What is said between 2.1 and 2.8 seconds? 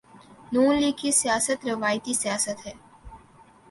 سیاست ہے۔